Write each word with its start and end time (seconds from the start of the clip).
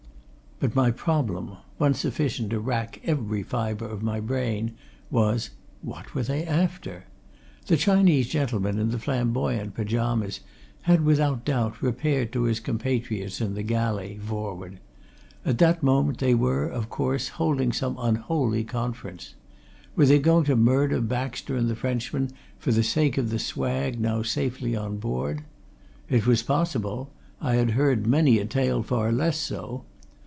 But 0.63 0.75
my 0.75 0.91
problem 0.91 1.57
one 1.79 1.95
sufficient 1.95 2.51
to 2.51 2.59
wrack 2.59 3.01
every 3.03 3.41
fibre 3.41 3.87
of 3.87 4.03
my 4.03 4.19
brain 4.19 4.75
was, 5.09 5.49
what 5.81 6.13
were 6.13 6.21
they 6.21 6.43
after? 6.45 7.05
The 7.65 7.77
Chinese 7.77 8.27
gentleman 8.27 8.77
in 8.77 8.91
the 8.91 8.99
flamboyant 8.99 9.73
pyjamas 9.73 10.41
had 10.83 11.03
without 11.03 11.43
doubt, 11.45 11.81
repaired 11.81 12.31
to 12.33 12.43
his 12.43 12.59
compatriots 12.59 13.41
in 13.41 13.55
the 13.55 13.63
galley, 13.63 14.19
forward: 14.21 14.77
at 15.43 15.57
that 15.57 15.81
moment 15.81 16.19
they 16.19 16.35
were, 16.35 16.67
of 16.67 16.91
course, 16.91 17.29
holding 17.29 17.71
some 17.71 17.97
unholy 17.99 18.63
conference. 18.63 19.33
Were 19.95 20.05
they 20.05 20.19
going 20.19 20.43
to 20.43 20.55
murder 20.55 21.01
Baxter 21.01 21.57
and 21.57 21.71
the 21.71 21.75
Frenchman 21.75 22.29
for 22.59 22.71
the 22.71 22.83
sake 22.83 23.17
of 23.17 23.31
the 23.31 23.39
swag 23.39 23.99
now 23.99 24.21
safely 24.21 24.75
on 24.75 24.97
board? 24.97 25.43
It 26.07 26.27
was 26.27 26.43
possible: 26.43 27.09
I 27.41 27.55
had 27.55 27.71
heard 27.71 28.05
many 28.05 28.37
a 28.37 28.45
tale 28.45 28.83
far 28.83 29.11
less 29.11 29.37
so. 29.39 29.85